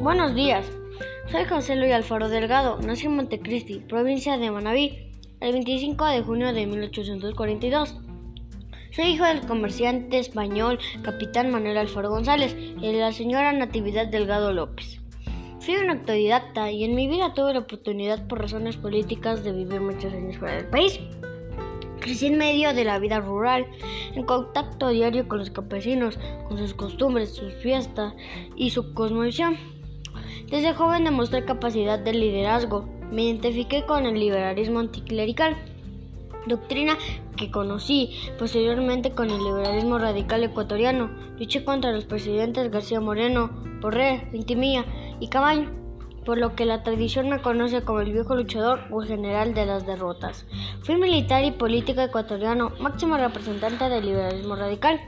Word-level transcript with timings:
Buenos 0.00 0.34
días, 0.34 0.66
soy 1.30 1.44
José 1.44 1.76
Luis 1.76 1.92
Alfaro 1.92 2.28
Delgado, 2.28 2.78
nací 2.80 3.06
en 3.06 3.16
Montecristi, 3.16 3.80
provincia 3.80 4.36
de 4.38 4.50
Manabí, 4.50 5.10
el 5.40 5.52
25 5.52 6.04
de 6.06 6.22
junio 6.22 6.52
de 6.52 6.66
1842. 6.66 7.96
Soy 8.90 9.04
hijo 9.04 9.24
del 9.24 9.46
comerciante 9.46 10.18
español 10.18 10.78
capitán 11.02 11.50
Manuel 11.50 11.78
Alfaro 11.78 12.10
González 12.10 12.56
y 12.56 12.92
de 12.92 12.98
la 12.98 13.12
señora 13.12 13.52
Natividad 13.52 14.08
Delgado 14.08 14.52
López. 14.52 15.00
Fui 15.60 15.76
un 15.76 15.90
autodidacta 15.90 16.72
y 16.72 16.82
en 16.82 16.96
mi 16.96 17.06
vida 17.06 17.34
tuve 17.34 17.54
la 17.54 17.60
oportunidad 17.60 18.26
por 18.26 18.40
razones 18.40 18.76
políticas 18.76 19.44
de 19.44 19.52
vivir 19.52 19.80
muchos 19.80 20.12
años 20.12 20.36
fuera 20.36 20.56
del 20.56 20.66
país. 20.66 20.98
Crecí 22.00 22.26
en 22.26 22.38
medio 22.38 22.74
de 22.74 22.82
la 22.82 22.98
vida 22.98 23.20
rural, 23.20 23.64
en 24.14 24.24
contacto 24.24 24.88
diario 24.88 25.28
con 25.28 25.38
los 25.38 25.50
campesinos, 25.50 26.18
con 26.48 26.58
sus 26.58 26.74
costumbres, 26.74 27.32
sus 27.32 27.54
fiestas 27.54 28.14
y 28.56 28.70
su 28.70 28.92
cosmovisión. 28.92 29.56
Desde 30.52 30.74
joven 30.74 31.04
demostré 31.04 31.46
capacidad 31.46 31.98
de 31.98 32.12
liderazgo. 32.12 32.84
Me 33.10 33.22
identifiqué 33.22 33.86
con 33.86 34.04
el 34.04 34.20
liberalismo 34.20 34.80
anticlerical, 34.80 35.56
doctrina 36.46 36.98
que 37.38 37.50
conocí 37.50 38.10
posteriormente 38.38 39.12
con 39.12 39.30
el 39.30 39.42
liberalismo 39.42 39.98
radical 39.98 40.44
ecuatoriano. 40.44 41.10
Luché 41.38 41.64
contra 41.64 41.92
los 41.92 42.04
presidentes 42.04 42.70
García 42.70 43.00
Moreno, 43.00 43.48
Porré, 43.80 44.28
Vintimilla 44.30 44.84
y 45.20 45.28
Cabaño, 45.28 45.70
por 46.26 46.36
lo 46.36 46.54
que 46.54 46.66
la 46.66 46.82
tradición 46.82 47.30
me 47.30 47.40
conoce 47.40 47.80
como 47.80 48.00
el 48.00 48.12
viejo 48.12 48.36
luchador 48.36 48.80
o 48.90 49.00
general 49.00 49.54
de 49.54 49.64
las 49.64 49.86
derrotas. 49.86 50.44
Fui 50.82 50.96
militar 50.96 51.44
y 51.44 51.52
político 51.52 52.02
ecuatoriano, 52.02 52.72
máximo 52.78 53.16
representante 53.16 53.88
del 53.88 54.04
liberalismo 54.04 54.54
radical. 54.54 55.00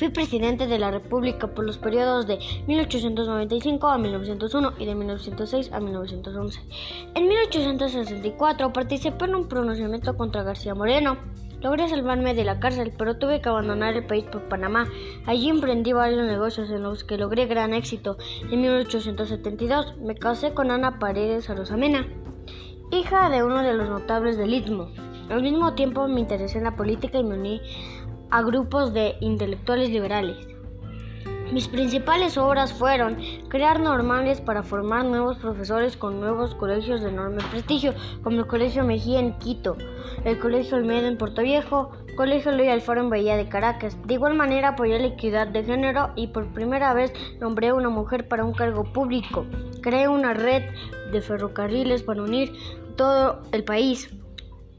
Fui 0.00 0.08
presidente 0.08 0.66
de 0.66 0.78
la 0.78 0.90
República 0.90 1.48
por 1.48 1.66
los 1.66 1.76
periodos 1.76 2.26
de 2.26 2.38
1895 2.66 3.86
a 3.86 3.98
1901 3.98 4.72
y 4.78 4.86
de 4.86 4.94
1906 4.94 5.70
a 5.74 5.78
1911. 5.78 6.58
En 7.14 7.28
1864 7.28 8.72
participé 8.72 9.26
en 9.26 9.34
un 9.34 9.46
pronunciamiento 9.46 10.16
contra 10.16 10.42
García 10.42 10.74
Moreno. 10.74 11.18
Logré 11.60 11.86
salvarme 11.86 12.32
de 12.32 12.44
la 12.44 12.60
cárcel, 12.60 12.94
pero 12.96 13.18
tuve 13.18 13.42
que 13.42 13.50
abandonar 13.50 13.94
el 13.94 14.06
país 14.06 14.24
por 14.24 14.48
Panamá. 14.48 14.88
Allí 15.26 15.50
emprendí 15.50 15.92
varios 15.92 16.26
negocios 16.26 16.70
en 16.70 16.82
los 16.82 17.04
que 17.04 17.18
logré 17.18 17.44
gran 17.44 17.74
éxito. 17.74 18.16
En 18.50 18.62
1872 18.62 19.98
me 19.98 20.14
casé 20.14 20.54
con 20.54 20.70
Ana 20.70 20.98
Paredes 20.98 21.50
Arosamena, 21.50 22.08
hija 22.90 23.28
de 23.28 23.44
uno 23.44 23.62
de 23.62 23.74
los 23.74 23.90
notables 23.90 24.38
del 24.38 24.54
Istmo. 24.54 24.88
Al 25.28 25.42
mismo 25.42 25.74
tiempo 25.74 26.08
me 26.08 26.20
interesé 26.20 26.56
en 26.56 26.64
la 26.64 26.74
política 26.74 27.18
y 27.18 27.22
me 27.22 27.34
uní 27.34 27.60
a 28.30 28.42
grupos 28.42 28.92
de 28.92 29.16
intelectuales 29.20 29.90
liberales. 29.90 30.36
Mis 31.52 31.66
principales 31.66 32.38
obras 32.38 32.72
fueron 32.72 33.18
crear 33.48 33.80
normales 33.80 34.40
para 34.40 34.62
formar 34.62 35.04
nuevos 35.04 35.36
profesores 35.38 35.96
con 35.96 36.20
nuevos 36.20 36.54
colegios 36.54 37.00
de 37.00 37.08
enorme 37.08 37.42
prestigio, 37.50 37.92
como 38.22 38.38
el 38.38 38.46
Colegio 38.46 38.84
Mejía 38.84 39.18
en 39.18 39.36
Quito, 39.38 39.76
el 40.24 40.38
Colegio 40.38 40.76
Olmedo 40.76 41.08
en 41.08 41.18
Puerto 41.18 41.42
Viejo, 41.42 41.90
Colegio 42.16 42.52
Luis 42.52 42.68
Alfaro 42.68 43.00
en 43.00 43.10
Bahía 43.10 43.36
de 43.36 43.48
Caracas. 43.48 43.96
De 44.06 44.14
igual 44.14 44.34
manera 44.34 44.70
apoyé 44.70 45.00
la 45.00 45.08
equidad 45.08 45.48
de 45.48 45.64
género 45.64 46.10
y 46.14 46.28
por 46.28 46.46
primera 46.52 46.94
vez 46.94 47.12
nombré 47.40 47.68
a 47.68 47.74
una 47.74 47.88
mujer 47.88 48.28
para 48.28 48.44
un 48.44 48.52
cargo 48.52 48.84
público. 48.84 49.44
Creé 49.82 50.06
una 50.06 50.34
red 50.34 50.62
de 51.10 51.20
ferrocarriles 51.20 52.04
para 52.04 52.22
unir 52.22 52.52
todo 52.96 53.42
el 53.50 53.64
país. 53.64 54.08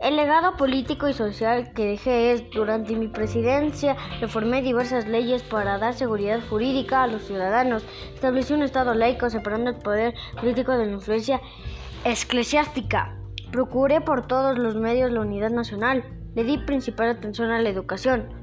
El 0.02 0.16
legado 0.16 0.58
político 0.58 1.08
y 1.08 1.14
social 1.14 1.74
que 1.74 1.86
dejé 1.86 2.32
es, 2.32 2.50
durante 2.50 2.96
mi 2.96 3.08
presidencia, 3.08 3.96
reformé 4.20 4.64
diversas 4.64 5.08
leyes 5.08 5.44
para 5.44 5.78
dar 5.78 5.94
seguridad 5.94 6.40
jurídica 6.50 7.04
a 7.04 7.08
los 7.08 7.22
ciudadanos, 7.22 7.86
establecí 8.16 8.52
un 8.52 8.64
Estado 8.64 8.96
laico 8.96 9.30
separando 9.30 9.70
el 9.70 9.76
poder 9.76 10.16
político 10.40 10.72
de 10.72 10.88
la 10.88 10.94
influencia 10.94 11.40
eclesiástica, 12.04 13.16
procuré 13.52 14.02
por 14.02 14.26
todos 14.26 14.58
los 14.58 14.76
medios 14.76 15.12
la 15.12 15.22
unidad 15.22 15.52
nacional, 15.52 16.04
le 16.34 16.46
di 16.46 16.58
principal 16.58 17.10
atención 17.10 17.52
a 17.52 17.62
la 17.62 17.70
educación, 17.70 18.41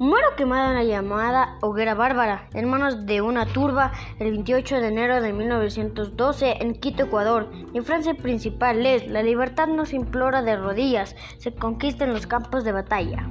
Muero 0.00 0.34
quemado 0.34 0.70
en 0.70 0.76
la 0.76 0.84
llamada 0.84 1.58
Hoguera 1.60 1.92
Bárbara, 1.92 2.48
en 2.54 2.70
manos 2.70 3.04
de 3.04 3.20
una 3.20 3.44
turba, 3.44 3.92
el 4.18 4.30
28 4.30 4.80
de 4.80 4.88
enero 4.88 5.20
de 5.20 5.34
1912 5.34 6.56
en 6.62 6.72
Quito, 6.72 7.02
Ecuador. 7.02 7.50
Mi 7.74 7.82
frase 7.82 8.14
principal 8.14 8.86
es, 8.86 9.06
la 9.08 9.22
libertad 9.22 9.66
no 9.66 9.84
se 9.84 9.96
implora 9.96 10.40
de 10.40 10.56
rodillas, 10.56 11.14
se 11.36 11.52
conquista 11.52 12.04
en 12.04 12.14
los 12.14 12.26
campos 12.26 12.64
de 12.64 12.72
batalla. 12.72 13.28